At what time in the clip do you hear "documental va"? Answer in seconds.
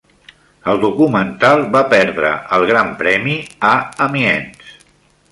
0.83-1.81